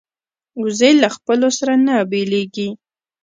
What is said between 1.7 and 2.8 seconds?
نه بیلېږي